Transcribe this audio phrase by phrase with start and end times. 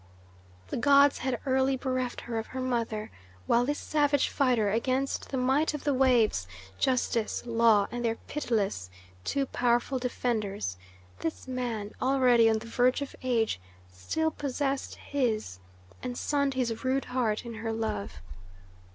[0.69, 3.11] The gods had early bereft her of her mother,
[3.45, 6.47] while this savage fighter against the might of the waves,
[6.79, 8.89] justice, law, and their pitiless,
[9.23, 10.75] too powerful defenders,
[11.19, 13.61] this man, already on the verge of age,
[13.91, 15.59] still possessed his,
[16.01, 18.23] and sunned his rude heart in her love.